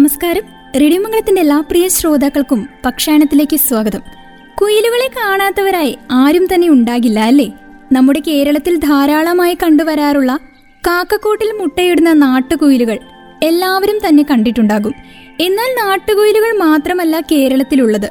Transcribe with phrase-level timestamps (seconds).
[0.00, 0.42] നമസ്കാരം.
[0.80, 4.00] റേഡിയോമംഗലത്തിന്റെ എല്ലാ പ്രിയ ശ്രോതാക്കൾക്കും പക്ഷായണത്തിലേക്ക് സ്വാഗതം.
[4.62, 7.52] കുയിലുകളെ കാണാത്തവരായി ആരും തന്നെ ഉണ്ടാകില്ല അല്ലേ?
[7.92, 10.38] നമ്മുടെ കേരളത്തിൽ ധാരാളമായി കണ്ടുവരാറുള്ള
[10.86, 12.98] കാക്കക്കൂട്ടിൽ മുട്ടയിടുന്ന നാട്ടുകുയിലുകൾ
[13.42, 14.94] എല്ലാവരും തന്നെ കണ്ടിട്ടുണ്ടാകും.
[15.40, 18.10] എന്നാൽ നാട്ടുകുയിലുകൾ മാത്രമല്ല കേരളത്തിലുള്ളത്.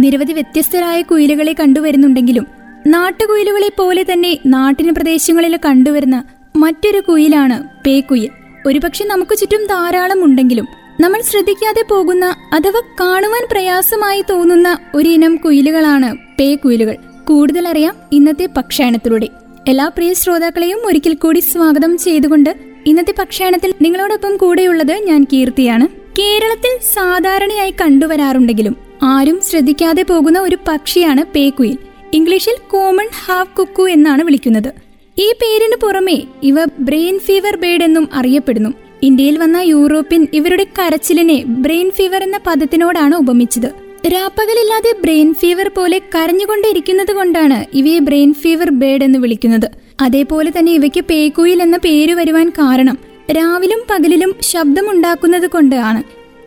[0.00, 2.46] നിരവധി വ്യത്യസ്തരായ കുയിലുകളെ കണ്ടുവരുന്നുണ്ടെങ്കിലും
[2.86, 6.24] നാട്ടുകുയിലുകളെ പോലെ തന്നെ നാട്ടിന് പ്രദേശങ്ങളിൽ കണ്ടുവരുന്ന
[6.56, 8.30] മറ്റൊരു കുയിലാണ് പേക്കുയിൽ.
[8.66, 16.54] ഒരുപക്ഷെ നമുക്ക് ചുറ്റും ധാരാളം ഉണ്ടെങ്കിലും നമ്മൾ ശ്രദ്ധിക്കാതെ പോകുന്ന അഥവാ കാണുവാൻ പ്രയാസമായി തോന്നുന്ന ഒരിനം കുയിലുകളാണ് പേ
[16.54, 16.96] കുയിലുകൾ.
[17.28, 19.28] കൂടുതൽ അറിയാം ഇന്നത്തെ പക്ഷായണത്തിലൂടെ
[19.68, 22.50] എല്ലാ പ്രിയ ശ്രോതാക്കളെയും ഒരിക്കൽ കൂടി സ്വാഗതം ചെയ്തുകൊണ്ട്
[22.86, 25.86] ഇന്നത്തെ പക്ഷായണത്തിൽ നിങ്ങളോടൊപ്പം കൂടെയുള്ളത് ഞാൻ കീർത്തിയാണ്.
[26.18, 31.78] കേരളത്തിൽ സാധാരണയായി കണ്ടുവരാറുണ്ടെങ്കിലും ആരും ശ്രദ്ധിക്കാതെ പോകുന്ന ഒരു പക്ഷിയാണ് പേ കുയിൽ.
[32.12, 34.70] ഇംഗ്ലീഷിൽ കോമൺ ഹാഫ് കുക്കു എന്നാണ് വിളിക്കുന്നത്.
[35.18, 38.70] ഈ പേരിന് പുറമെ ഇവ ബ്രെയിൻ ഫീവർ ബേഡ് എന്നും അറിയപ്പെടുന്നു.
[39.02, 43.72] ഇന്ത്യയിൽ വന്ന യൂറോപ്യൻ ഇവരുടെ കരച്ചിലിനെ ബ്രെയിൻ ഫീവർ എന്ന പദത്തിനോടാണ് ഉപമിച്ചത്.
[44.06, 49.70] രാപ്പകലില്ലാതെ ബ്രെയിൻ ഫീവർ പോലെ കരഞ്ഞുകൊണ്ടിരിക്കുന്നത് കൊണ്ടാണ് ഇവയെ ബ്രെയിൻ ഫീവർ ബേഡ് എന്ന് വിളിക്കുന്നത്.
[50.00, 52.98] അതേപോലെ തന്നെ ഇവയ്ക്ക് പേക്കുയിൽ എന്ന പേര് വരുവാൻ കാരണം
[53.30, 56.02] രാവിലും പകലിലും ശബ്ദമുണ്ടാക്കുന്നത് കൊണ്ടാണ്.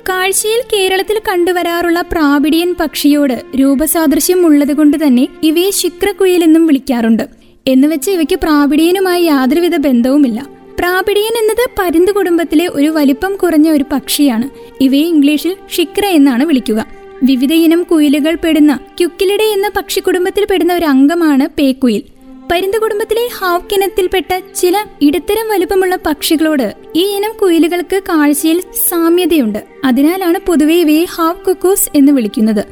[0.10, 7.28] കാഴ്ചയിൽ കേരളത്തിൽ കണ്ടുവരാറുള്ള പ്രാവിഡിയൻ പക്ഷിയോട് രൂപസാദൃശ്യം ഉള്ളതുകൊണ്ട് തന്നെ ഇവയെ ശിക്രക്കുയിൽ എന്നും വിളിക്കാറുണ്ട്.
[7.68, 10.53] എന്നുവെച്ച് ഇവയ്ക്ക് പ്രാവിഡിയനുമായി യാതൊരുവിധ ബന്ധവുമില്ല.
[10.80, 14.50] പ്രാപിടിയൻ എന്നത് പരുന്ത് കുടുംബത്തിലെ ഒരു വലിപ്പം കുറഞ്ഞ ഒരു പക്ഷിയാണ്.
[14.82, 16.86] ഇവയെ ഇംഗ്ലീഷിൽ ഷിക്ര എന്നാണ് വിളിക്കുക.
[17.24, 22.04] വിവിധ ഇനം കുയിലുകൾ പെടുന്ന ക്യുക്കിലിടെ എന്ന പക്ഷിക്കുടുംബത്തിൽ പെടുന്ന ഒരു അംഗമാണ് പേക്കുയിൽ.
[22.52, 29.64] പരുന്ത് കുടുംബത്തിലെ ഹാവ് ചില ഇടത്തരം വലുപ്പമുള്ള പക്ഷികളോട് ഈ ഇനം കുയിലുകൾക്ക് കാഴ്ചയിൽ സാമ്യതയുണ്ട്.
[29.86, 32.66] അതിനാലാണ് പൊതുവെ ഇവയെ ഹാവ് കുക്കൂസ് എന്ന് വിളിക്കുന്നത്.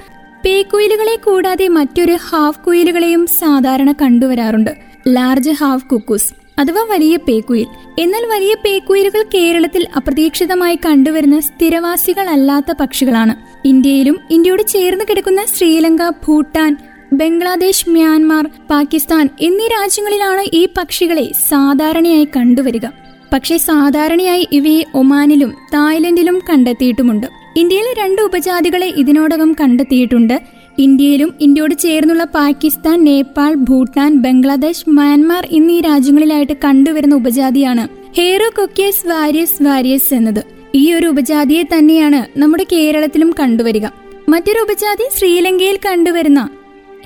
[0.45, 4.71] പേക്കുയിലുകളെ കൂടാതെ മറ്റൊരു ഹാഫ് കുയിലുകളെയും സാധാരണ കണ്ടുവരാറുണ്ട്.
[5.07, 6.40] Large hawk cuckoos.
[6.59, 7.67] അഥവാ വലിയ പേക്കുയിൽ.
[7.99, 13.35] എന്നാൽ വലിയ പേക്കുയിലുകൾ കേരളത്തിൽ അപ്രതീക്ഷിതമായി കണ്ടുവരുന്ന സ്ഥിരവാസികളല്ലാത്ത പക്ഷികളാണ്.
[13.67, 16.77] ഇന്ത്യയിലും ഇന്ത്യയോട് ചേർന്ന് കിടക്കുന്ന ശ്രീലങ്ക ഭൂട്ടാൻ
[17.13, 22.87] ബംഗ്ലാദേശ് മ്യാൻമാർ പാകിസ്ഥാൻ എന്നീ രാജ്യങ്ങളിലാണ് ഈ പക്ഷികളെ സാധാരണയായി കണ്ടുവരിക.
[23.33, 27.27] പക്ഷേ സാധാരണയായി ഇവയെ ഒമാനിലും തായ്ലൻഡിലും കണ്ടെത്തിയിട്ടുമുണ്ട്.
[27.57, 30.60] ഇന്ത്യയിലെ രണ്ട് ഉപജാതികളെ ഇതിനോടകം കണ്ടെത്തിയിട്ടുണ്ട്.
[30.79, 37.87] ഇന്ത്യയിലും ഇന്ത്യയോട് ചേർന്നുള്ള പാകിസ്ഥാൻ നേപ്പാൾ ഭൂട്ടാൻ ബംഗ്ലാദേശ് മ്യാൻമാർ എന്നീ രാജ്യങ്ങളിലായിട്ട് കണ്ടുവരുന്ന ഉപജാതിയാണ്
[38.17, 40.45] ഹേറോ കൊക്കേസ് വാരിയസ് വാരിയസ് എന്നത്.
[40.75, 43.87] ഈ ഒരു ഉപജാതിയെ തന്നെയാണ് നമ്മുടെ കേരളത്തിലും കണ്ടുവരിക.
[44.29, 46.49] മറ്റൊരു ഉപജാതി ശ്രീലങ്കയിൽ കണ്ടുവരുന്ന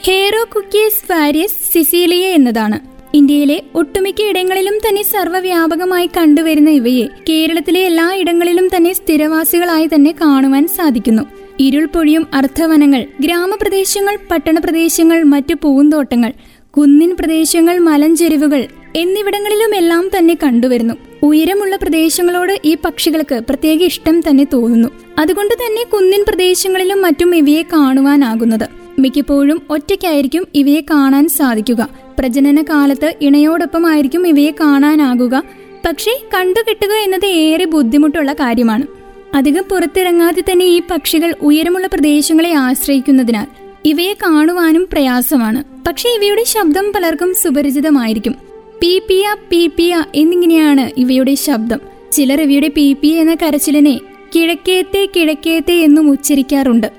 [0.03, 2.79] ഹേറോ കുക്കിയസ് വാരിയസ് സിസീലിയ എന്നതാണ്.
[3.13, 11.34] ഇന്ത്യയിലെ ഒട്ടുമിക്ക ഇടങ്ങളിലും തന്നെ സർവവ്യാപകമായി കണ്ടുവരുന്ന ഇവയെ കേരളത്തിലെ എല്ലാ ഇടങ്ങളിലും തന്നെ സ്ഥിരവാസികളായി തന്നെ കാണുവാൻ സാധിക്കുന്നു.
[11.59, 16.33] ഇരുൾപൊഴിയും അർത്ഥവനങ്ങൾ ഗ്രാമപ്രദേശങ്ങൾ പട്ടണപ്രദേശങ്ങൾ മറ്റു പൂന്തോട്ടങ്ങൾ
[16.71, 20.93] കുന്നിൻ പ്രദേശങ്ങൾ മലഞ്ചെരിവുകൾ എന്നിവിടങ്ങളിലുമെല്ലാം തന്നെ കണ്ടുവരുന്നു.
[21.23, 24.89] ഉയരമുള്ള പ്രദേശങ്ങളോട് ഈ പക്ഷികൾക്ക് പ്രത്യേക ഇഷ്ടം തന്നെ തോന്നുന്നു.
[25.17, 28.69] അതുകൊണ്ട് തന്നെ കുന്നിൻ പ്രദേശങ്ങളിലും മറ്റും ഇവയെ കാണുവാനാകുന്നത്.
[28.99, 31.89] മിക്കപ്പോഴും ഒറ്റയ്ക്കായിരിക്കും ഇവയെ കാണാൻ സാധിക്കുക.
[32.19, 35.43] പ്രജനന കാലത്ത് ഇണയോടൊപ്പമായിരിക്കും ഇവയെ കാണാനാകുക.
[35.85, 39.04] പക്ഷേ കണ്ടുകിട്ടുക എന്നത് ഏറെ ബുദ്ധിമുട്ടുള്ള കാര്യമാണ്.
[39.33, 43.47] അധികം പുറത്തിറങ്ങാതെ തന്നെ ഈ പക്ഷികൾ ഉയരമുള്ള പ്രദേശങ്ങളെ ആശ്രയിക്കുന്നതിനാൽ
[43.85, 45.63] ഇവയെ കാണുവാനും പ്രയാസമാണ്.
[45.87, 48.35] പക്ഷേ ഇവയുടെ ശബ്ദം പലർക്കും സുപരിചിതമായിരിക്കും.
[48.83, 51.79] പീപ്പിയ പീപ്പിയ എന്നിങ്ങനെയാണ് ഇവയുടെ ശബ്ദം.
[52.11, 53.99] ചിലർ ഇവയുടെ പീപ്പിയ എന്ന കരച്ചിലിനെ
[54.35, 56.91] കിഴക്കേത്തെ കിഴക്കേത്തെ എന്നും ഉച്ചരിക്കാറുണ്ട്.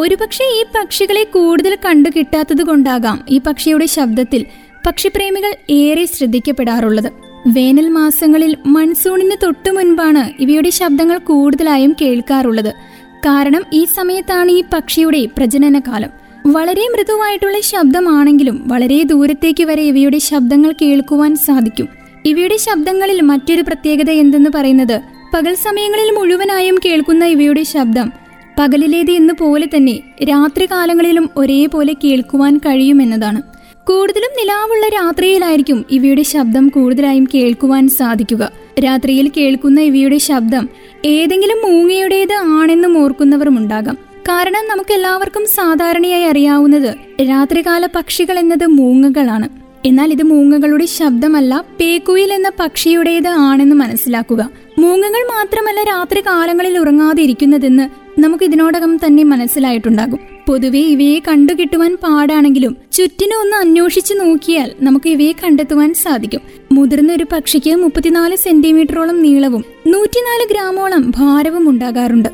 [0.00, 4.46] ഒരുപക്ഷെ ഈ പക്ഷികളെ കൂടുതൽ കണ്ടു കിട്ടാത്തത് കൊണ്ടാകാം ഈ പക്ഷിയുടെ ശബ്ദത്തിൽ
[4.86, 7.29] പക്ഷിപ്രേമികൾ ഏറെ ശ്രദ്ധിക്കപ്പെടാറുള്ളത്.
[7.46, 12.72] വേനൽ മാസങ്ങളിൽ മൺസൂണിന് തൊട്ടു മുൻപാണ് ഇവയുടെ ശബ്ദങ്ങൾ കൂടുതലായും കേൾക്കാറുള്ളത്.
[13.18, 16.10] കാരണം ഈ സമയത്താണ് ഈ പക്ഷിയുടെ പ്രജനനകാലം.
[16.46, 21.88] വളരെ മൃദുവായിട്ടുള്ള ശബ്ദമാണെങ്കിലും വളരെ ദൂരത്തേക്ക് വരെ ഇവയുടെ ശബ്ദങ്ങൾ കേൾക്കുവാൻ സാധിക്കും.
[22.24, 25.00] ഇവയുടെ ശബ്ദങ്ങളിൽ മറ്റൊരു പ്രത്യേകത എന്തെന്ന് പറയുന്നത്
[25.34, 28.12] പകൽ സമയങ്ങളിൽ മുഴുവനായും കേൾക്കുന്ന ഇവയുടെ ശബ്ദം
[28.58, 33.42] പകലിലേത് എന്ന പോലെ തന്നെ രാത്രികാലങ്ങളിലും ഒരേപോലെ കേൾക്കുവാൻ കഴിയുമെന്നതാണ്.
[33.86, 38.52] കൂടുതലും നിലാവുള്ള രാത്രിയിലായിരിക്കും ഇവയുടെ ശബ്ദം കൂടുതലായും കേൾക്കുവാൻ സാധിക്കുക.
[38.84, 40.68] രാത്രിയിൽ കേൾക്കുന്ന ഇവയുടെ ശബ്ദം
[41.04, 43.94] ഏതെങ്കിലും മൂങ്ങയുടേത് ആണെന്നും ഓർക്കുന്നവരും ഉണ്ടാകാം.
[44.20, 46.94] കാരണം നമുക്ക് എല്ലാവർക്കും സാധാരണയായി അറിയാവുന്നത്
[47.28, 49.48] രാത്രികാല പക്ഷികൾ എന്നത് മൂങ്ങകളാണ്.
[49.86, 54.50] എന്നാൽ ഇത് മൂങ്ങകളുടെ ശബ്ദമല്ല പേക്കുയിൽ എന്ന പക്ഷിയുടേത് ആണെന്ന് മനസ്സിലാക്കുക.
[54.78, 57.86] മൂങ്ങകൾ മാത്രമല്ല രാത്രി കാലങ്ങളിൽ ഉറങ്ങാതെ ഇരിക്കുന്നതെന്ന്
[58.20, 60.29] നമുക്ക് ഇതിനോടകം തന്നെ മനസ്സിലായിട്ടുണ്ടാകും.
[60.50, 66.40] പൊതുവെ ഇവയെ കണ്ടുകിട്ടുവാൻ പാടാണെങ്കിലും ചുറ്റിനും ഒന്ന് അന്വേഷിച്ചു നോക്കിയാൽ നമുക്ക് ഇവയെ കണ്ടെത്തുവാൻ സാധിക്കും.
[66.72, 72.28] മുതിർന്ന ഒരു പക്ഷിക്ക് മുപ്പത്തിനാല് സെന്റിമീറ്ററോളം നീളവും നൂറ്റിനാല് ഗ്രാമോളം ഭാരവും ഉണ്ടാകാറുണ്ട്.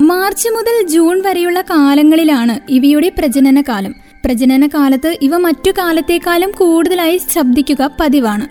[0.00, 3.94] മാർച്ച് മുതൽ ജൂൺ വരെയുള്ള കാലങ്ങളിലാണ് ഇവയുടെ പ്രജനന കാലം
[4.24, 8.46] പ്രജനന കാലത്ത് ഇവ മറ്റു കാലത്തേക്കാളും കൂടുതലായി ശബ്ദിക്കുക പതിവാണ്.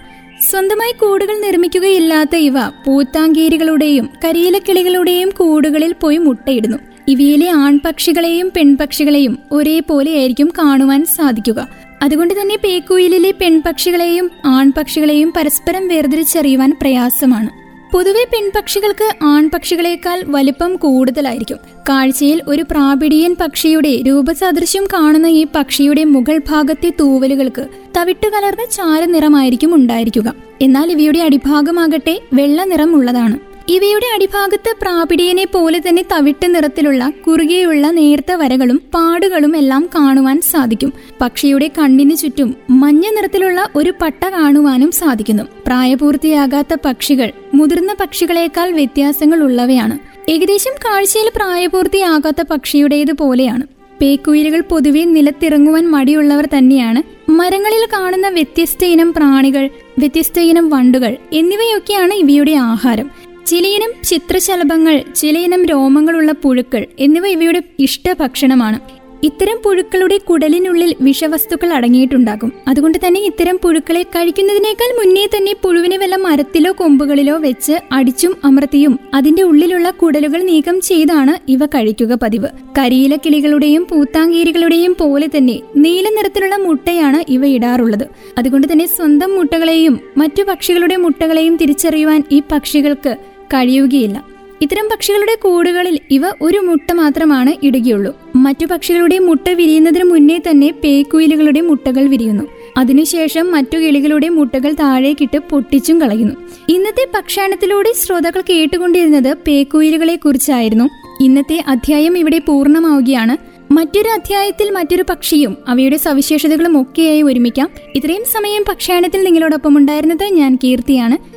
[0.51, 2.53] സ്വന്തമായി കൂടുകൾ നിർമ്മിക്കുകയില്ലാത്ത ഇവ
[2.85, 6.77] പൂത്താങ്കേരികളുടെയും കരിയിലക്കിളികളുടെയും കൂടുകളിൽ പോയി മുട്ടയിടുന്നു.
[7.07, 11.67] ഇവയിലെ ആൺപക്ഷികളെയും പെൺപക്ഷികളെയും ഒരേപോലെയായിരിക്കും കാണുവാൻ സാധിക്കുക.
[12.03, 17.49] അതുകൊണ്ട് തന്നെ പേക്കുയിലിലെ പെൺപക്ഷികളെയും ആൺപക്ഷികളെയും പരസ്പരം വേർതിരിച്ചറിയുവാൻ പ്രയാസമാണ്.
[17.93, 21.57] പൊതുവെ പെൺപക്ഷികൾക്ക് ആൺപക്ഷികളെക്കാൾ വലിപ്പം കൂടുതലായിരിക്കും.
[21.89, 27.67] കാഴ്ചയിൽ ഒരു പ്രാപിടിയൻ പക്ഷിയുടെ രൂപസദൃശ്യം കാണുന്ന ഈ പക്ഷിയുടെ മുകൾ ഭാഗത്തെ തൂവലുകൾക്ക്
[27.97, 30.33] തവിട്ടു കലർന്ന ചാരനിറമായിരിക്കും ഉണ്ടായിരിക്കുക.
[30.61, 33.46] എന്നാൽ ഇവയുടെ അടിഭാഗമാകട്ടെ വെള്ള നിറമുള്ളതാണ്.
[33.69, 40.93] ഇവയുടെ അടിഭാഗത്ത് പ്രാപിടിയനെ പോലെ തന്നെ തവിട്ട് നിറത്തിലുള്ള കുറുകെയുള്ള നേർത്ത വരകളും പാടുകളും എല്ലാം കാണുവാൻ സാധിക്കും.
[41.21, 45.43] പക്ഷിയുടെ കണ്ണിന് ചുറ്റും മഞ്ഞ നിറത്തിലുള്ള ഒരു പട്ട കാണുവാനും സാധിക്കുന്നു.
[45.67, 49.99] പ്രായപൂർത്തിയാകാത്ത പക്ഷികൾ മുതിർന്ന പക്ഷികളേക്കാൾ വ്യത്യാസങ്ങൾ ഉള്ളവയാണ്.
[50.31, 53.61] ഏകദേശം കാഴ്ചയിൽ പ്രായപൂർത്തിയാകാത്ത പക്ഷിയുടേത് പോലെയാണ്.
[54.01, 57.31] പേക്കുയിലുകൾ പൊതുവെ നിലത്തിറങ്ങുവാൻ മടിയുള്ളവർ തന്നെയാണ്.
[57.31, 59.69] മരങ്ങളിൽ കാണുന്ന വ്യത്യസ്ത ഇനം പ്രാണികൾ
[59.99, 63.27] വ്യത്യസ്ത ഇനം വണ്ടുകൾ എന്നിവയൊക്കെയാണ് ഇവയുടെ ആഹാരം.
[63.49, 68.79] ചിലയിനം ചിത്രശലഭങ്ങൾ ചിലയിനം രോമങ്ങളുള്ള പുഴുക്കൾ എന്നിവ ഇവയുടെ ഇഷ്ടഭക്ഷണമാണ്.
[69.23, 72.51] ഇത്തരം പുഴുക്കളുടെ കുടലിനുള്ളിൽ വിഷവസ്തുക്കൾ അടങ്ങിയിട്ടുണ്ടാകും.
[72.67, 79.43] അതുകൊണ്ട് തന്നെ ഇത്തരം പുഴുക്കളെ കഴിക്കുന്നതിനേക്കാൾ മുന്നേ തന്നെ പുഴുവിനെ വല്ല മരത്തിലോ കൊമ്പുകളിലോ വെച്ച് അടിച്ചും അമർത്തിയും അതിന്റെ
[79.43, 82.49] ഉള്ളിലുള്ള കുടലുകൾ നീക്കം ചെയ്താണ് ഇവ കഴിക്കുക പതിവ്.
[82.77, 88.05] കരിയില കിളികളുടെയും പൂത്താങ്കീരികളുടെയും പോലെ തന്നെ നീല നിറത്തിലുള്ള മുട്ടയാണ് ഇവ ഇടാറുള്ളത്.
[88.37, 94.23] അതുകൊണ്ട് തന്നെ സ്വന്തം മുട്ടകളെയും മറ്റു പക്ഷികളുടെ മുട്ടകളെയും തിരിച്ചറിയുവാൻ ഈ പക്ഷികൾക്ക് കഴിയുകയില്ല.
[94.61, 98.19] ഇത്തരം പക്ഷികളുടെ കൂടുകളിൽ ഇവ ഒരു മുട്ട മാത്രമാണ് ഇടുകയുള്ളൂ.
[98.35, 102.43] മറ്റു പക്ഷികളുടെ മുട്ട വിരിയുന്നതിന് മുന്നേ തന്നെ പേക്കുയിലുകളുടെ മുട്ടകൾ വിരിയുന്നു.
[102.77, 106.35] അതിനുശേഷം മറ്റു കിളികളുടെ മുട്ടകൾ താഴേക്കിട്ട് പൊട്ടിച്ചും കളയുന്നു.
[106.69, 110.89] ഇന്നത്തെ പക്ഷാണത്തിലൂടെ ശ്രോതാക്കൾ കേട്ടുകൊണ്ടിരുന്നത് പേക്കുയിലുകളെ കുറിച്ചായിരുന്നു
[111.21, 113.37] ഇന്നത്തെ അധ്യായം ഇവിടെ പൂർണമാവുകയാണ്.
[113.73, 117.69] മറ്റൊരു അധ്യായത്തിൽ മറ്റൊരു പക്ഷിയും അവയുടെ സവിശേഷതകളും ഒക്കെയായി ഒരുമിക്കാം.
[117.95, 121.36] ഇത്രയും സമയം പക്ഷായണത്തിൽ നിങ്ങളോടൊപ്പം ഉണ്ടായിരുന്നത് ഞാൻ കീർത്തിയാണ്.